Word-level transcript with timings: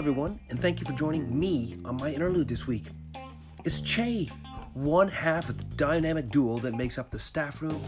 everyone, 0.00 0.40
and 0.48 0.58
thank 0.58 0.80
you 0.80 0.86
for 0.86 0.94
joining 0.94 1.38
me 1.38 1.76
on 1.84 1.94
my 1.98 2.10
interlude 2.10 2.48
this 2.48 2.66
week. 2.66 2.86
It's 3.66 3.82
Chey, 3.82 4.30
one 4.72 5.08
half 5.08 5.50
of 5.50 5.58
the 5.58 5.64
dynamic 5.76 6.30
duo 6.30 6.56
that 6.60 6.72
makes 6.72 6.96
up 6.96 7.10
the 7.10 7.18
Staff 7.18 7.60
Room 7.60 7.84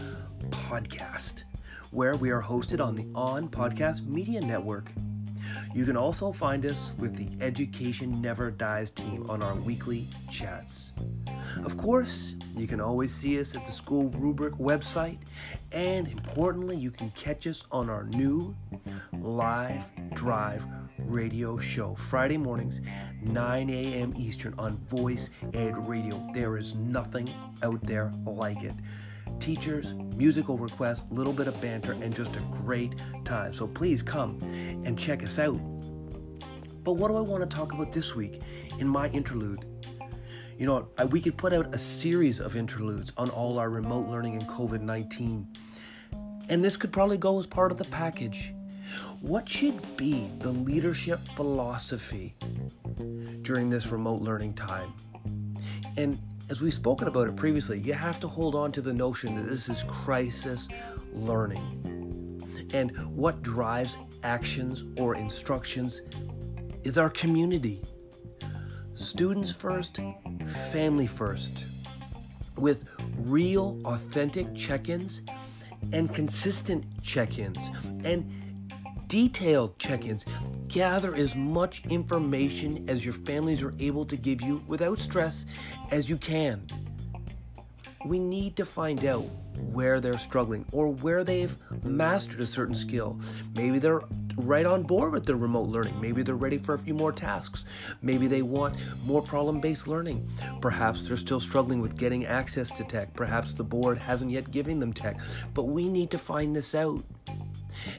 podcast, 0.51 1.45
where 1.89 2.15
we 2.15 2.29
are 2.29 2.39
hosted 2.39 2.79
on 2.85 2.93
the 2.93 3.07
On 3.15 3.49
Podcast 3.49 4.05
Media 4.05 4.41
Network. 4.41 4.91
You 5.73 5.85
can 5.85 5.97
also 5.97 6.31
find 6.31 6.65
us 6.65 6.93
with 6.97 7.15
the 7.15 7.27
Education 7.43 8.21
Never 8.21 8.51
Dies 8.51 8.89
team 8.89 9.25
on 9.29 9.41
our 9.41 9.55
weekly 9.55 10.07
chats. 10.29 10.93
Of 11.63 11.77
course, 11.77 12.35
you 12.55 12.67
can 12.67 12.79
always 12.79 13.13
see 13.13 13.39
us 13.39 13.55
at 13.55 13.65
the 13.65 13.71
School 13.71 14.09
Rubric 14.09 14.53
website, 14.55 15.17
and 15.71 16.07
importantly, 16.07 16.77
you 16.77 16.91
can 16.91 17.11
catch 17.11 17.47
us 17.47 17.63
on 17.71 17.89
our 17.89 18.03
new 18.05 18.55
live 19.21 19.83
drive 20.13 20.65
radio 20.99 21.57
show 21.57 21.95
Friday 21.95 22.37
mornings, 22.37 22.81
9 23.21 23.69
a.m. 23.69 24.13
Eastern 24.17 24.53
on 24.57 24.77
Voice 24.87 25.29
Ed 25.53 25.87
Radio. 25.87 26.29
There 26.33 26.57
is 26.57 26.75
nothing 26.75 27.29
out 27.61 27.83
there 27.83 28.11
like 28.25 28.63
it. 28.63 28.73
Teachers, 29.43 29.93
musical 30.15 30.57
requests, 30.57 31.03
little 31.11 31.33
bit 31.33 31.49
of 31.49 31.59
banter, 31.59 31.91
and 31.91 32.15
just 32.15 32.33
a 32.37 32.39
great 32.49 32.93
time. 33.25 33.51
So 33.51 33.67
please 33.67 34.01
come 34.01 34.39
and 34.85 34.97
check 34.97 35.21
us 35.21 35.37
out. 35.37 35.59
But 36.85 36.93
what 36.93 37.09
do 37.09 37.17
I 37.17 37.19
want 37.19 37.41
to 37.41 37.53
talk 37.53 37.73
about 37.73 37.91
this 37.91 38.15
week 38.15 38.41
in 38.79 38.87
my 38.87 39.09
interlude? 39.09 39.65
You 40.57 40.65
know, 40.65 40.87
we 41.09 41.19
could 41.19 41.35
put 41.35 41.51
out 41.51 41.75
a 41.75 41.77
series 41.77 42.39
of 42.39 42.55
interludes 42.55 43.11
on 43.17 43.29
all 43.31 43.59
our 43.59 43.69
remote 43.69 44.07
learning 44.07 44.37
and 44.37 44.47
COVID 44.47 44.79
19. 44.79 45.45
And 46.47 46.63
this 46.63 46.77
could 46.77 46.93
probably 46.93 47.17
go 47.17 47.37
as 47.37 47.45
part 47.45 47.73
of 47.73 47.77
the 47.77 47.83
package. 47.83 48.53
What 49.19 49.49
should 49.49 49.97
be 49.97 50.31
the 50.39 50.53
leadership 50.53 51.19
philosophy 51.35 52.33
during 53.41 53.69
this 53.69 53.87
remote 53.87 54.21
learning 54.21 54.53
time? 54.53 54.93
And 55.97 56.17
as 56.49 56.61
we've 56.61 56.73
spoken 56.73 57.07
about 57.07 57.27
it 57.27 57.35
previously, 57.35 57.79
you 57.79 57.93
have 57.93 58.19
to 58.19 58.27
hold 58.27 58.55
on 58.55 58.71
to 58.73 58.81
the 58.81 58.93
notion 58.93 59.35
that 59.35 59.49
this 59.49 59.69
is 59.69 59.83
crisis 59.83 60.67
learning. 61.13 62.69
And 62.73 62.95
what 63.15 63.41
drives 63.41 63.97
actions 64.23 64.83
or 64.99 65.15
instructions 65.15 66.01
is 66.83 66.97
our 66.97 67.09
community. 67.09 67.81
Students 68.95 69.51
first, 69.51 69.99
family 70.71 71.07
first, 71.07 71.65
with 72.57 72.85
real, 73.17 73.79
authentic 73.85 74.53
check 74.55 74.89
ins 74.89 75.21
and 75.91 76.13
consistent 76.13 76.85
check 77.03 77.37
ins 77.37 77.57
and 78.03 78.42
detailed 79.13 79.77
check 79.77 80.05
ins. 80.05 80.25
Gather 80.67 81.13
as 81.13 81.35
much 81.35 81.85
information 81.85 82.83
as 82.89 83.05
your 83.05 83.13
families 83.13 83.61
are 83.61 83.75
able 83.77 84.05
to 84.05 84.17
give 84.17 84.41
you 84.41 84.59
without 84.65 84.97
stress 84.97 85.45
as 85.91 86.09
you 86.09 86.17
can. 86.17 86.65
We 88.07 88.17
need 88.17 88.55
to 88.55 88.65
find 88.65 89.05
out 89.05 89.23
where 89.71 89.99
they're 89.99 90.17
struggling 90.17 90.65
or 90.71 90.87
where 90.87 91.23
they've 91.23 91.55
mastered 91.83 92.41
a 92.41 92.47
certain 92.47 92.73
skill. 92.73 93.19
Maybe 93.55 93.77
they're 93.77 94.01
right 94.35 94.65
on 94.65 94.81
board 94.81 95.13
with 95.13 95.27
the 95.27 95.35
remote 95.35 95.69
learning. 95.69 96.01
Maybe 96.01 96.23
they're 96.23 96.33
ready 96.33 96.57
for 96.57 96.73
a 96.73 96.79
few 96.79 96.95
more 96.95 97.11
tasks. 97.11 97.67
Maybe 98.01 98.25
they 98.25 98.41
want 98.41 98.77
more 99.05 99.21
problem 99.21 99.61
based 99.61 99.87
learning. 99.87 100.27
Perhaps 100.59 101.07
they're 101.07 101.17
still 101.17 101.39
struggling 101.39 101.81
with 101.81 101.97
getting 101.97 102.25
access 102.25 102.71
to 102.71 102.83
tech. 102.83 103.13
Perhaps 103.13 103.53
the 103.53 103.63
board 103.63 103.99
hasn't 103.99 104.31
yet 104.31 104.49
given 104.49 104.79
them 104.79 104.91
tech. 104.91 105.19
But 105.53 105.65
we 105.65 105.87
need 105.87 106.09
to 106.09 106.17
find 106.17 106.55
this 106.55 106.73
out. 106.73 107.03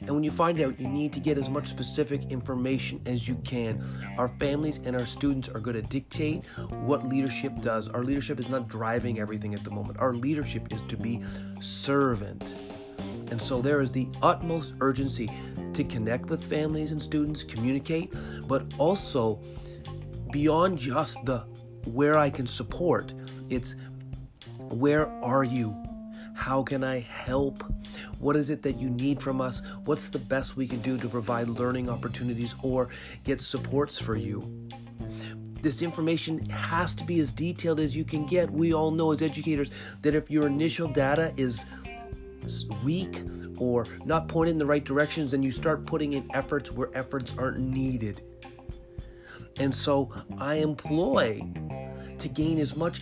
And 0.00 0.10
when 0.10 0.22
you 0.22 0.30
find 0.30 0.60
out, 0.60 0.78
you 0.78 0.88
need 0.88 1.12
to 1.12 1.20
get 1.20 1.38
as 1.38 1.50
much 1.50 1.68
specific 1.68 2.30
information 2.30 3.00
as 3.06 3.26
you 3.28 3.36
can. 3.44 3.84
Our 4.18 4.28
families 4.28 4.80
and 4.84 4.96
our 4.96 5.06
students 5.06 5.48
are 5.48 5.60
going 5.60 5.76
to 5.76 5.82
dictate 5.82 6.44
what 6.82 7.06
leadership 7.06 7.60
does. 7.60 7.88
Our 7.88 8.04
leadership 8.04 8.38
is 8.38 8.48
not 8.48 8.68
driving 8.68 9.18
everything 9.18 9.54
at 9.54 9.64
the 9.64 9.70
moment, 9.70 9.98
our 9.98 10.14
leadership 10.14 10.72
is 10.72 10.80
to 10.88 10.96
be 10.96 11.22
servant. 11.60 12.54
And 13.30 13.40
so 13.40 13.60
there 13.60 13.80
is 13.80 13.90
the 13.90 14.08
utmost 14.22 14.74
urgency 14.80 15.30
to 15.72 15.84
connect 15.84 16.26
with 16.30 16.44
families 16.44 16.92
and 16.92 17.00
students, 17.00 17.42
communicate, 17.42 18.12
but 18.46 18.64
also 18.78 19.40
beyond 20.30 20.78
just 20.78 21.24
the 21.24 21.38
where 21.86 22.18
I 22.18 22.30
can 22.30 22.46
support, 22.46 23.12
it's 23.50 23.76
where 24.58 25.08
are 25.22 25.44
you? 25.44 25.76
How 26.34 26.62
can 26.62 26.84
I 26.84 27.00
help? 27.00 27.64
What 28.18 28.36
is 28.36 28.50
it 28.50 28.60
that 28.62 28.76
you 28.78 28.90
need 28.90 29.22
from 29.22 29.40
us? 29.40 29.62
What's 29.84 30.08
the 30.08 30.18
best 30.18 30.56
we 30.56 30.66
can 30.66 30.80
do 30.80 30.98
to 30.98 31.08
provide 31.08 31.48
learning 31.48 31.88
opportunities 31.88 32.54
or 32.62 32.88
get 33.22 33.40
supports 33.40 33.98
for 33.98 34.16
you? 34.16 34.68
This 35.62 35.80
information 35.80 36.44
has 36.50 36.94
to 36.96 37.04
be 37.04 37.20
as 37.20 37.32
detailed 37.32 37.80
as 37.80 37.96
you 37.96 38.04
can 38.04 38.26
get. 38.26 38.50
We 38.50 38.74
all 38.74 38.90
know 38.90 39.12
as 39.12 39.22
educators 39.22 39.70
that 40.02 40.14
if 40.14 40.30
your 40.30 40.46
initial 40.46 40.88
data 40.88 41.32
is 41.38 41.64
weak 42.82 43.22
or 43.56 43.86
not 44.04 44.28
pointing 44.28 44.56
in 44.56 44.58
the 44.58 44.66
right 44.66 44.84
directions, 44.84 45.30
then 45.30 45.42
you 45.42 45.50
start 45.50 45.86
putting 45.86 46.12
in 46.12 46.28
efforts 46.34 46.70
where 46.70 46.90
efforts 46.94 47.32
aren't 47.38 47.60
needed. 47.60 48.20
And 49.58 49.74
so 49.74 50.10
I 50.36 50.56
employ 50.56 51.40
to 52.18 52.28
gain 52.28 52.58
as 52.58 52.76
much 52.76 53.00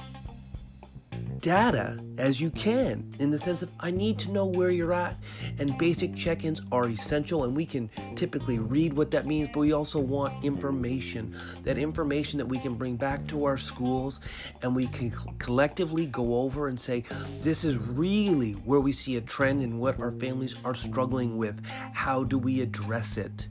data 1.43 1.99
as 2.19 2.41
you 2.41 2.51
can 2.51 3.13
in 3.19 3.29
the 3.29 3.39
sense 3.39 3.63
of 3.63 3.73
I 3.81 3.91
need 3.91 4.19
to 4.21 4.31
know 4.31 4.47
where 4.47 4.71
you're 4.71 4.95
at. 4.95 5.17
And 5.59 5.77
basic 5.77 6.15
check 6.15 6.45
ins 6.45 6.63
are 6.71 6.89
essential, 6.89 7.45
and 7.45 7.55
we 7.55 7.67
can 7.67 7.91
typically 8.15 8.59
read 8.59 8.95
what 8.95 9.11
that 9.11 9.27
means, 9.27 9.49
but 9.53 9.61
we 9.61 9.73
also 9.73 9.99
want 10.01 10.43
information 10.45 11.37
that 11.65 11.77
information 11.77 12.39
that 12.39 12.47
we 12.47 12.59
can 12.59 12.75
bring 12.75 12.97
back 12.97 13.27
to 13.27 13.45
our 13.45 13.59
schools 13.59 14.21
and 14.63 14.75
we 14.75 14.87
can 14.87 15.11
collectively 15.39 16.07
go 16.07 16.37
over 16.39 16.69
and 16.69 16.79
say, 16.79 17.05
This 17.41 17.65
is 17.65 17.77
really 17.77 18.53
where 18.53 18.81
we 18.81 18.93
see 18.93 19.17
a 19.17 19.21
trend 19.21 19.63
in 19.63 19.79
what 19.79 19.99
our 19.99 20.13
families 20.13 20.57
are 20.65 20.75
struggling 20.75 21.37
with. 21.37 21.61
How 21.93 22.25
do 22.25 22.39
we 22.39 22.61
address 22.61 23.19
it? 23.19 23.49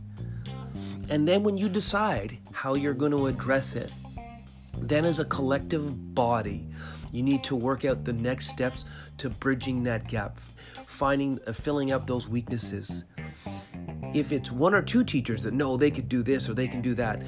And 1.10 1.28
then 1.28 1.44
when 1.44 1.58
you 1.58 1.68
decide 1.68 2.38
how 2.54 2.76
you're 2.76 2.94
going 2.94 3.12
to 3.12 3.28
address 3.28 3.76
it, 3.76 3.92
then 4.78 5.04
as 5.04 5.20
a 5.20 5.26
collective 5.26 6.16
body, 6.16 6.66
you 7.12 7.24
need 7.24 7.44
to 7.46 7.56
work 7.56 7.86
out 7.86 8.06
the 8.06 8.14
next 8.14 8.50
steps 8.50 8.86
to 9.18 9.30
bridging 9.30 9.84
that 9.84 10.08
gap, 10.08 10.40
finding, 10.86 11.40
uh, 11.48 11.54
filling 11.54 11.92
up 11.92 12.08
those 12.08 12.28
weaknesses. 12.28 13.06
If 14.14 14.32
it's 14.32 14.52
one 14.52 14.74
or 14.74 14.82
two 14.82 15.04
teachers 15.04 15.44
that 15.44 15.54
know 15.54 15.78
they 15.78 15.92
could 15.92 16.10
do 16.10 16.22
this 16.24 16.50
or 16.50 16.54
they 16.54 16.68
can 16.68 16.82
do 16.82 16.94
that, 16.96 17.22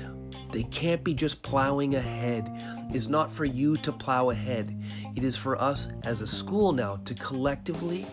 they 0.53 0.63
can't 0.63 1.03
be 1.03 1.15
just 1.15 1.41
plowing 1.41 1.95
ahead. 1.95 2.47
It's 2.91 3.07
not 3.07 3.31
for 3.31 3.43
you 3.43 3.75
to 3.77 3.91
plow 3.91 4.29
ahead. 4.29 4.79
It 5.15 5.23
is 5.23 5.35
for 5.35 5.59
us 5.59 5.87
as 6.03 6.21
a 6.21 6.27
school 6.27 6.71
now 6.71 6.97
to 7.05 7.15
collectively 7.15 8.05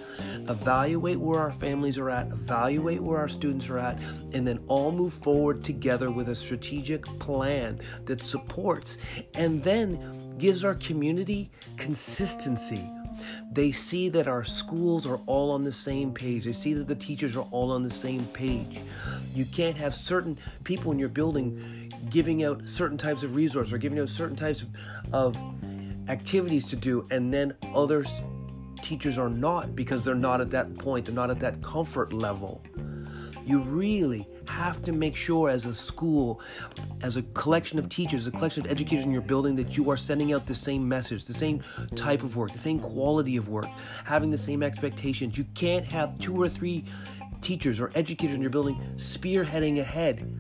evaluate 0.49 1.21
where 1.21 1.39
our 1.39 1.53
families 1.53 1.99
are 1.99 2.09
at, 2.09 2.29
evaluate 2.29 3.03
where 3.03 3.19
our 3.19 3.29
students 3.29 3.69
are 3.69 3.79
at, 3.79 4.01
and 4.33 4.47
then 4.47 4.59
all 4.69 4.91
move 4.91 5.13
forward 5.13 5.63
together 5.63 6.11
with 6.11 6.31
a 6.31 6.35
strategic 6.35 7.05
plan 7.19 7.79
that 8.07 8.23
supports 8.23 8.97
and 9.35 9.63
then 9.63 10.30
gives 10.41 10.65
our 10.65 10.75
community 10.75 11.51
consistency. 11.77 12.91
They 13.53 13.71
see 13.71 14.09
that 14.09 14.27
our 14.27 14.45
schools 14.45 15.07
are 15.07 15.21
all 15.27 15.51
on 15.51 15.63
the 15.63 15.73
same 15.73 16.13
page. 16.13 16.45
They 16.45 16.53
see 16.53 16.73
that 16.75 16.87
the 16.87 16.95
teachers 16.95 17.37
are 17.37 17.47
all 17.51 17.71
on 17.73 17.83
the 17.83 17.91
same 17.91 18.25
page. 18.27 18.81
You 19.35 19.45
can't 19.45 19.77
have 19.77 19.95
certain 19.95 20.39
people 20.65 20.91
in 20.93 20.99
your 20.99 21.11
building 21.11 21.93
giving 22.09 22.43
out 22.45 22.67
certain 22.67 22.97
types 22.97 23.23
of 23.23 23.37
resources 23.37 23.73
or 23.73 23.79
giving 23.79 23.99
out 23.99 24.09
certain 24.09 24.37
types 24.37 24.65
of, 25.13 25.37
activities 26.09 26.69
to 26.69 26.77
do, 26.77 27.07
and 27.11 27.33
then 27.33 27.55
others 27.75 28.21
teachers 28.83 29.19
are 29.19 29.29
not 29.29 29.77
because 29.77 30.05
they're 30.05 30.15
not 30.15 30.41
at 30.41 30.51
that 30.51 30.77
point, 30.77 31.07
they're 31.07 31.15
not 31.15 31.31
at 31.31 31.39
that 31.39 31.63
comfort 31.63 32.13
level. 32.13 32.63
You 33.47 33.61
really 33.61 34.27
have 34.51 34.83
to 34.83 34.93
make 34.93 35.17
sure 35.17 35.49
as 35.49 35.65
a 35.65 35.73
school, 35.73 36.41
as 37.03 37.17
a 37.17 37.23
collection 37.23 37.79
of 37.79 37.89
teachers, 37.89 38.27
a 38.27 38.31
collection 38.31 38.65
of 38.65 38.71
educators 38.71 39.05
in 39.05 39.13
your 39.13 39.23
building, 39.23 39.57
that 39.57 39.77
you 39.77 39.91
are 39.91 39.97
sending 39.97 40.33
out 40.33 40.47
the 40.47 40.55
same 40.55 40.87
message, 40.89 41.25
the 41.25 41.35
same 41.35 41.63
type 41.95 42.23
of 42.23 42.37
work, 42.37 42.53
the 42.53 42.59
same 42.59 42.79
quality 42.79 43.37
of 43.37 43.49
work, 43.49 43.69
having 44.05 44.31
the 44.31 44.39
same 44.39 44.63
expectations. 44.63 45.39
You 45.39 45.45
can't 45.55 45.87
have 45.87 46.19
two 46.19 46.41
or 46.41 46.49
three 46.49 46.85
teachers 47.41 47.81
or 47.81 47.91
educators 47.95 48.35
in 48.35 48.43
your 48.43 48.51
building 48.51 48.77
spearheading 48.97 49.81
ahead. 49.81 50.31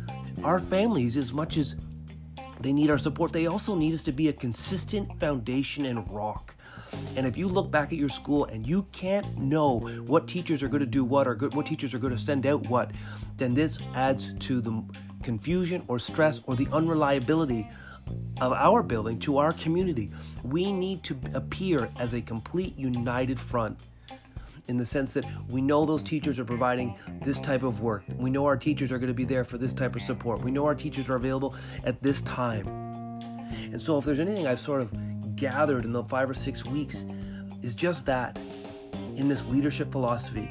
Our 0.45 0.59
families, 0.59 1.17
as 1.17 1.33
much 1.33 1.57
as 1.57 1.77
they 2.61 2.73
need 2.73 2.91
our 2.91 2.99
support, 2.99 3.33
they 3.33 3.47
also 3.47 3.75
need 3.75 3.95
us 3.95 4.03
to 4.03 4.13
be 4.13 4.29
a 4.29 4.33
consistent 4.33 5.19
foundation 5.19 5.87
and 5.87 6.09
rock. 6.13 6.55
And 7.17 7.27
if 7.27 7.37
you 7.37 7.49
look 7.49 7.71
back 7.71 7.93
at 7.93 7.99
your 7.99 8.09
school 8.09 8.45
and 8.47 8.67
you 8.67 8.87
can't 8.93 9.39
know 9.39 9.79
what 10.07 10.29
teachers 10.29 10.63
are 10.63 10.69
going 10.69 10.81
to 10.81 10.87
do 10.87 11.05
what 11.05 11.27
or 11.27 11.35
what 11.35 11.67
teachers 11.67 11.95
are 11.95 11.99
going 11.99 12.15
to 12.15 12.19
send 12.19 12.47
out 12.47 12.69
what, 12.69 12.91
then 13.37 13.55
this 13.55 13.79
adds 13.95 14.35
to 14.41 14.61
the 14.61 14.83
confusion 15.23 15.85
or 15.89 15.99
stress 15.99 16.43
or 16.47 16.57
the 16.57 16.69
unreliability 16.73 17.69
of 18.41 18.53
our 18.53 18.83
building 18.83 19.19
to 19.21 19.39
our 19.39 19.53
community. 19.53 20.11
We 20.43 20.73
need 20.73 21.03
to 21.05 21.17
appear 21.35 21.91
as 21.99 22.15
a 22.15 22.21
complete 22.21 22.77
united 22.77 23.39
front. 23.39 23.79
In 24.71 24.77
the 24.77 24.87
sense 24.87 25.13
that 25.15 25.27
we 25.49 25.61
know 25.61 25.85
those 25.85 26.03
teachers 26.05 26.39
are 26.39 26.45
providing 26.45 26.97
this 27.23 27.41
type 27.41 27.65
of 27.65 27.81
work. 27.81 28.05
We 28.17 28.31
know 28.31 28.47
our 28.47 28.57
teachers 28.57 28.93
are 28.93 28.99
going 28.99 29.09
to 29.09 29.15
be 29.15 29.25
there 29.25 29.43
for 29.43 29.59
this 29.59 29.73
type 29.73 29.97
of 29.97 30.03
support. 30.03 30.43
We 30.43 30.53
know 30.53 30.65
our 30.65 30.77
teachers 30.77 31.11
are 31.11 31.17
available 31.17 31.57
at 31.85 32.01
this 32.01 32.23
time. 32.23 32.69
And 33.73 33.83
so, 33.83 33.99
if 33.99 34.05
there's 34.05 34.21
anything 34.21 34.47
I've 34.47 34.61
sort 34.61 34.81
of 34.81 35.35
gathered 35.35 35.85
in 35.85 35.93
the 35.93 36.05
five 36.05 36.31
or 36.31 36.35
six 36.35 36.65
weeks, 36.65 37.05
is 37.63 37.75
just 37.75 38.07
that 38.07 38.39
in 39.17 39.27
this 39.27 39.45
leadership 39.47 39.91
philosophy. 39.91 40.49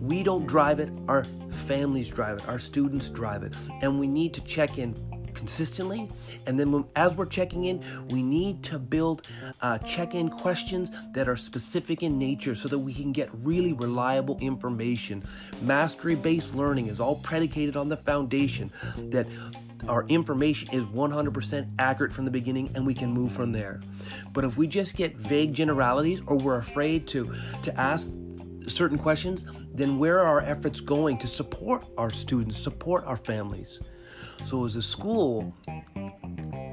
We 0.00 0.22
don't 0.22 0.46
drive 0.46 0.78
it, 0.78 0.90
our 1.08 1.24
families 1.50 2.08
drive 2.10 2.38
it, 2.38 2.48
our 2.48 2.60
students 2.60 3.10
drive 3.10 3.42
it, 3.42 3.52
and 3.82 3.98
we 3.98 4.06
need 4.06 4.32
to 4.34 4.40
check 4.44 4.78
in 4.78 4.94
consistently. 5.38 6.08
And 6.46 6.58
then 6.58 6.72
when, 6.72 6.84
as 6.96 7.14
we're 7.14 7.26
checking 7.26 7.66
in, 7.66 7.82
we 8.10 8.22
need 8.22 8.62
to 8.64 8.78
build 8.78 9.26
uh, 9.62 9.78
check 9.78 10.14
in 10.14 10.28
questions 10.28 10.90
that 11.12 11.28
are 11.28 11.36
specific 11.36 12.02
in 12.02 12.18
nature 12.18 12.54
so 12.54 12.68
that 12.68 12.78
we 12.78 12.92
can 12.92 13.12
get 13.12 13.30
really 13.32 13.72
reliable 13.72 14.36
information. 14.40 15.22
Mastery 15.62 16.16
based 16.16 16.54
learning 16.54 16.88
is 16.88 17.00
all 17.00 17.16
predicated 17.16 17.76
on 17.76 17.88
the 17.88 17.96
foundation 17.96 18.70
that 19.10 19.26
our 19.86 20.04
information 20.08 20.68
is 20.72 20.82
100% 20.84 21.70
accurate 21.78 22.12
from 22.12 22.24
the 22.24 22.30
beginning 22.30 22.68
and 22.74 22.84
we 22.84 22.94
can 22.94 23.12
move 23.12 23.30
from 23.30 23.52
there. 23.52 23.80
But 24.32 24.44
if 24.44 24.56
we 24.56 24.66
just 24.66 24.96
get 24.96 25.16
vague 25.16 25.54
generalities 25.54 26.20
or 26.26 26.36
we're 26.36 26.58
afraid 26.58 27.06
to, 27.08 27.32
to 27.62 27.80
ask 27.80 28.12
certain 28.68 28.98
questions, 28.98 29.44
then 29.74 29.98
where 29.98 30.18
are 30.18 30.26
our 30.26 30.40
efforts 30.40 30.80
going 30.80 31.18
to 31.18 31.26
support 31.26 31.84
our 31.96 32.10
students, 32.10 32.58
support 32.58 33.04
our 33.04 33.16
families? 33.16 33.80
So 34.44 34.64
as 34.64 34.76
a 34.76 34.82
school, 34.82 35.54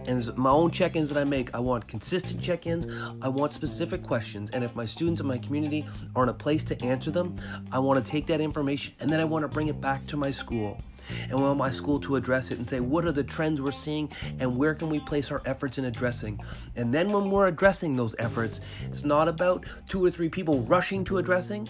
and 0.08 0.38
my 0.38 0.52
own 0.52 0.72
check-ins 0.72 1.10
that 1.10 1.18
I 1.18 1.24
make, 1.24 1.54
I 1.56 1.60
want 1.60 1.88
consistent 1.88 2.42
check-ins. 2.42 2.88
I 3.22 3.28
want 3.28 3.52
specific 3.52 4.04
questions, 4.04 4.52
and 4.52 4.64
if 4.64 4.76
my 4.76 4.86
students 4.86 5.20
in 5.20 5.28
my 5.28 5.38
community 5.38 5.86
are 6.16 6.24
in 6.24 6.30
a 6.30 6.34
place 6.34 6.64
to 6.66 6.82
answer 6.84 7.12
them, 7.12 7.36
I 7.72 7.80
want 7.80 8.04
to 8.04 8.12
take 8.12 8.28
that 8.28 8.40
information 8.40 8.94
and 9.00 9.10
then 9.10 9.20
I 9.20 9.24
want 9.24 9.44
to 9.44 9.48
bring 9.48 9.68
it 9.68 9.82
back 9.82 10.06
to 10.08 10.18
my 10.18 10.32
school 10.32 10.80
and 11.24 11.34
we 11.34 11.42
want 11.44 11.58
my 11.58 11.72
school 11.72 12.00
to 12.00 12.16
address 12.16 12.52
it 12.52 12.58
and 12.58 12.66
say 12.66 12.80
what 12.80 13.06
are 13.06 13.12
the 13.12 13.24
trends 13.24 13.62
we're 13.62 13.72
seeing 13.72 14.10
and 14.40 14.58
where 14.58 14.76
can 14.76 14.90
we 14.90 15.00
place 15.00 15.32
our 15.32 15.42
efforts 15.46 15.78
in 15.78 15.86
addressing? 15.86 16.40
And 16.76 16.94
then 16.94 17.08
when 17.10 17.30
we're 17.30 17.48
addressing 17.48 17.96
those 17.96 18.16
efforts 18.20 18.62
it's 18.86 19.04
not 19.04 19.28
about 19.28 19.66
two 19.88 20.04
or 20.04 20.12
three 20.12 20.30
people 20.30 20.62
rushing 20.62 21.04
to 21.06 21.18
addressing 21.18 21.68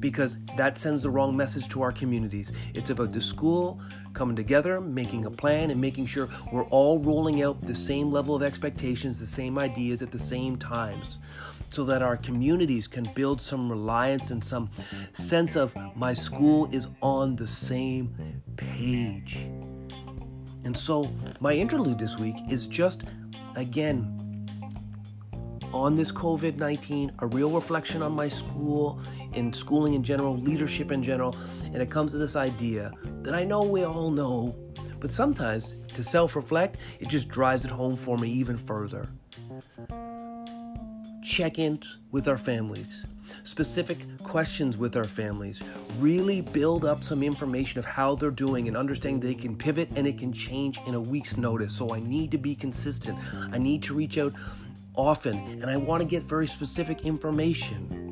because 0.00 0.38
that 0.56 0.78
sends 0.78 1.02
the 1.02 1.10
wrong 1.10 1.36
message 1.36 1.68
to 1.68 1.82
our 1.82 1.92
communities. 1.92 2.52
It's 2.74 2.90
about 2.90 3.12
the 3.12 3.20
school 3.20 3.80
coming 4.12 4.36
together 4.36 4.80
making 4.80 5.24
a 5.24 5.30
plan 5.30 5.70
and 5.70 5.80
making 5.80 6.06
sure 6.06 6.28
we're 6.52 6.64
all 6.64 6.98
rolling 7.00 7.42
out 7.42 7.60
the 7.60 7.74
same 7.74 8.10
level 8.10 8.34
of 8.34 8.42
expectations 8.42 9.18
the 9.18 9.26
same 9.26 9.58
ideas 9.58 10.02
at 10.02 10.10
the 10.10 10.18
same 10.18 10.56
times 10.56 11.18
so 11.70 11.84
that 11.84 12.02
our 12.02 12.18
communities 12.18 12.86
can 12.86 13.04
build 13.14 13.40
some 13.40 13.70
reliance 13.70 14.30
and 14.30 14.44
some 14.44 14.70
sense 15.12 15.56
of 15.56 15.74
my 15.96 16.12
school 16.12 16.68
is 16.70 16.88
on 17.00 17.34
the 17.36 17.46
same 17.46 18.42
page. 18.70 19.48
And 20.64 20.76
so, 20.76 21.10
my 21.40 21.52
interlude 21.52 21.98
this 21.98 22.18
week 22.18 22.36
is 22.48 22.66
just 22.66 23.02
again 23.56 24.18
on 25.72 25.94
this 25.94 26.12
COVID 26.12 26.58
19, 26.58 27.12
a 27.20 27.26
real 27.26 27.50
reflection 27.50 28.02
on 28.02 28.12
my 28.12 28.28
school 28.28 29.00
and 29.32 29.54
schooling 29.54 29.94
in 29.94 30.02
general, 30.02 30.36
leadership 30.36 30.92
in 30.92 31.02
general. 31.02 31.34
And 31.64 31.76
it 31.76 31.90
comes 31.90 32.12
to 32.12 32.18
this 32.18 32.36
idea 32.36 32.92
that 33.22 33.34
I 33.34 33.44
know 33.44 33.62
we 33.62 33.84
all 33.84 34.10
know, 34.10 34.54
but 35.00 35.10
sometimes 35.10 35.78
to 35.94 36.02
self 36.02 36.36
reflect, 36.36 36.76
it 37.00 37.08
just 37.08 37.28
drives 37.28 37.64
it 37.64 37.70
home 37.70 37.96
for 37.96 38.18
me 38.18 38.28
even 38.30 38.56
further 38.56 39.08
check 41.22 41.58
ins 41.58 41.98
with 42.10 42.28
our 42.28 42.36
families, 42.36 43.06
specific 43.44 43.98
questions 44.22 44.76
with 44.76 44.96
our 44.96 45.04
families, 45.04 45.62
really 45.98 46.40
build 46.40 46.84
up 46.84 47.02
some 47.02 47.22
information 47.22 47.78
of 47.78 47.84
how 47.84 48.14
they're 48.14 48.30
doing 48.30 48.68
and 48.68 48.76
understanding 48.76 49.20
they 49.20 49.34
can 49.34 49.56
pivot 49.56 49.88
and 49.96 50.06
it 50.06 50.18
can 50.18 50.32
change 50.32 50.80
in 50.86 50.94
a 50.94 51.00
week's 51.00 51.36
notice. 51.36 51.74
So 51.74 51.94
I 51.94 52.00
need 52.00 52.30
to 52.32 52.38
be 52.38 52.54
consistent. 52.54 53.18
I 53.52 53.58
need 53.58 53.82
to 53.84 53.94
reach 53.94 54.18
out 54.18 54.34
often 54.94 55.38
and 55.62 55.66
I 55.66 55.76
want 55.76 56.00
to 56.00 56.06
get 56.06 56.24
very 56.24 56.46
specific 56.46 57.06
information. 57.06 58.11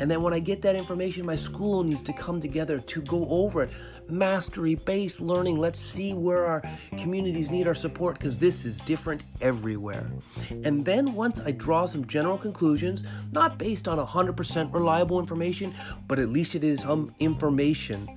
And 0.00 0.10
then 0.10 0.22
when 0.22 0.34
I 0.34 0.38
get 0.38 0.62
that 0.62 0.74
information, 0.74 1.26
my 1.26 1.36
school 1.36 1.84
needs 1.84 2.02
to 2.02 2.12
come 2.12 2.40
together 2.40 2.80
to 2.80 3.02
go 3.02 3.28
over 3.28 3.64
it. 3.64 3.70
Mastery 4.08 4.74
based 4.74 5.20
learning. 5.20 5.56
Let's 5.56 5.84
see 5.84 6.14
where 6.14 6.46
our 6.46 6.62
communities 6.98 7.50
need 7.50 7.68
our 7.68 7.74
support 7.74 8.18
because 8.18 8.38
this 8.38 8.64
is 8.64 8.80
different 8.80 9.24
everywhere. 9.40 10.10
And 10.64 10.84
then 10.84 11.14
once 11.14 11.40
I 11.40 11.52
draw 11.52 11.84
some 11.84 12.06
general 12.06 12.38
conclusions, 12.38 13.04
not 13.30 13.58
based 13.58 13.86
on 13.86 13.98
100% 14.04 14.72
reliable 14.72 15.20
information, 15.20 15.74
but 16.08 16.18
at 16.18 16.30
least 16.30 16.54
it 16.54 16.64
is 16.64 16.80
some 16.80 17.14
information 17.20 18.08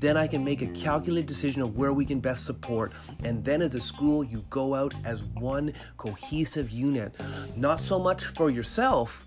then 0.00 0.16
I 0.16 0.26
can 0.26 0.44
make 0.44 0.62
a 0.62 0.66
calculated 0.68 1.26
decision 1.26 1.62
of 1.62 1.76
where 1.76 1.92
we 1.92 2.04
can 2.04 2.20
best 2.20 2.46
support. 2.46 2.92
And 3.24 3.44
then 3.44 3.62
as 3.62 3.74
a 3.74 3.80
school, 3.80 4.22
you 4.22 4.44
go 4.50 4.74
out 4.74 4.94
as 5.04 5.22
one 5.22 5.72
cohesive 5.96 6.70
unit. 6.70 7.14
Not 7.56 7.80
so 7.80 7.98
much 7.98 8.24
for 8.26 8.50
yourself, 8.50 9.26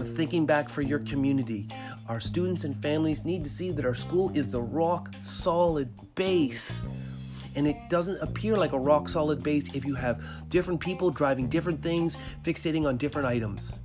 but 0.00 0.08
thinking 0.08 0.46
back 0.46 0.70
for 0.70 0.80
your 0.80 1.00
community. 1.00 1.68
Our 2.08 2.20
students 2.20 2.64
and 2.64 2.74
families 2.74 3.26
need 3.26 3.44
to 3.44 3.50
see 3.50 3.70
that 3.70 3.84
our 3.84 3.94
school 3.94 4.30
is 4.34 4.50
the 4.50 4.60
rock 4.62 5.12
solid 5.20 5.90
base. 6.14 6.82
And 7.54 7.66
it 7.66 7.76
doesn't 7.90 8.18
appear 8.22 8.56
like 8.56 8.72
a 8.72 8.78
rock 8.78 9.10
solid 9.10 9.42
base 9.42 9.74
if 9.74 9.84
you 9.84 9.94
have 9.96 10.24
different 10.48 10.80
people 10.80 11.10
driving 11.10 11.48
different 11.48 11.82
things, 11.82 12.16
fixating 12.42 12.88
on 12.88 12.96
different 12.96 13.28
items. 13.28 13.80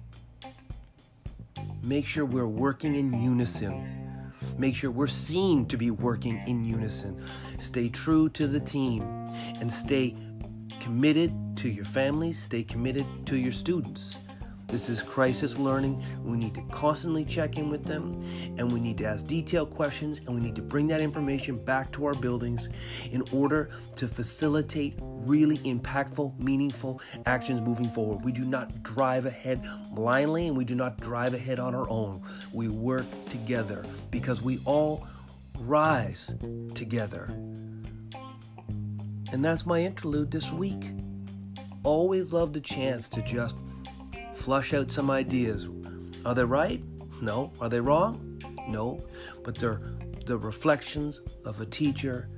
Make 1.84 2.06
sure 2.06 2.24
we're 2.24 2.48
working 2.48 2.96
in 2.96 3.22
unison. 3.22 4.32
Make 4.58 4.74
sure 4.74 4.92
we're 4.92 5.08
seen 5.08 5.66
to 5.66 5.76
be 5.76 5.92
working 5.92 6.42
in 6.48 6.64
unison. 6.64 7.22
Stay 7.60 7.90
true 7.90 8.30
to 8.30 8.48
the 8.48 8.62
team 8.62 9.02
and 9.60 9.70
stay 9.70 10.16
committed 10.80 11.34
to 11.58 11.68
your 11.68 11.84
families, 11.84 12.42
stay 12.42 12.64
committed 12.64 13.06
to 13.26 13.36
your 13.38 13.52
students. 13.52 14.20
This 14.76 14.90
is 14.90 15.02
crisis 15.02 15.58
learning. 15.58 16.04
We 16.22 16.36
need 16.36 16.54
to 16.56 16.62
constantly 16.64 17.24
check 17.24 17.58
in 17.58 17.70
with 17.70 17.86
them 17.86 18.20
and 18.58 18.70
we 18.70 18.82
need 18.82 18.98
to 18.98 19.06
ask 19.06 19.26
detailed 19.26 19.74
questions 19.74 20.20
and 20.20 20.36
we 20.36 20.42
need 20.42 20.54
to 20.58 20.62
bring 20.62 20.86
that 20.88 21.00
information 21.00 21.56
back 21.56 21.94
to 21.94 22.04
our 22.04 22.14
buildings 22.14 22.68
in 23.10 23.24
order 23.32 23.70
to 23.96 24.06
facilitate 24.06 24.96
really 25.00 25.60
impactful, 25.60 26.38
meaningful 26.42 27.00
actions 27.26 27.62
moving 27.62 27.90
forward. 27.90 28.26
We 28.26 28.34
do 28.34 28.44
not 28.44 28.84
drive 28.84 29.26
ahead 29.26 29.66
blindly 29.94 30.48
and 30.48 30.58
we 30.58 30.66
do 30.66 30.76
not 30.76 31.00
drive 31.00 31.34
ahead 31.34 31.58
on 31.58 31.74
our 31.74 31.90
own. 31.90 32.22
We 32.52 32.68
work 32.68 33.06
together 33.30 33.86
because 34.12 34.42
we 34.42 34.60
all 34.66 35.08
rise 35.60 36.36
together. 36.74 37.28
And 39.32 39.40
that's 39.42 39.66
my 39.66 39.80
interlude 39.80 40.32
this 40.32 40.52
week. 40.52 40.92
Always 41.84 42.34
love 42.34 42.52
the 42.52 42.60
chance 42.60 43.08
to 43.08 43.22
just 43.22 43.56
flush 44.36 44.74
out 44.74 44.92
some 44.92 45.10
ideas. 45.10 45.70
Are 46.26 46.36
they 46.36 46.44
right? 46.44 46.84
No. 47.22 47.52
Are 47.60 47.70
they 47.70 47.80
wrong? 47.80 48.42
No. 48.68 49.02
But 49.44 49.56
they're 49.56 49.82
the 50.26 50.38
reflections 50.38 51.22
of 51.46 51.62
a 51.62 51.66
teacher 51.66 52.30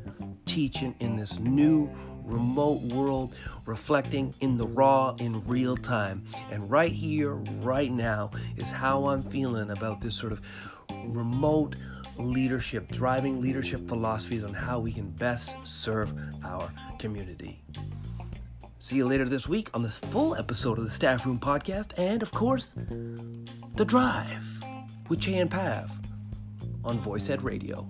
teaching 0.45 0.93
in 0.99 1.15
this 1.15 1.39
new 1.39 1.89
remote 2.23 2.81
world, 2.81 3.37
reflecting 3.65 4.33
in 4.41 4.57
the 4.57 4.67
raw 4.67 5.15
in 5.19 5.45
real 5.47 5.77
time. 5.77 6.25
And 6.51 6.69
right 6.69 6.91
here, 6.91 7.35
right 7.61 7.91
now, 7.91 8.31
is 8.57 8.69
how 8.69 9.07
I'm 9.07 9.23
feeling 9.23 9.71
about 9.71 10.01
this 10.01 10.15
sort 10.15 10.33
of 10.33 10.41
remote 11.05 11.77
leadership, 12.17 12.89
driving 12.89 13.39
leadership 13.39 13.87
philosophies 13.87 14.43
on 14.43 14.53
how 14.53 14.79
we 14.79 14.91
can 14.91 15.09
best 15.11 15.55
serve 15.63 16.13
our 16.43 16.69
community. 16.99 17.61
See 18.79 18.97
you 18.97 19.07
later 19.07 19.25
this 19.25 19.47
week 19.47 19.71
on 19.73 19.81
this 19.81 19.97
full 19.97 20.35
episode 20.35 20.77
of 20.77 20.83
the 20.83 20.91
Staff 20.91 21.25
Room 21.25 21.39
Podcast, 21.39 21.93
and 21.97 22.21
of 22.21 22.31
course, 22.31 22.75
The 23.75 23.85
Drive 23.85 24.63
with 25.09 25.19
Chey 25.19 25.39
and 25.39 25.49
Pav 25.49 25.91
on 26.85 26.99
Voice 26.99 27.27
Ed 27.29 27.41
Radio. 27.41 27.87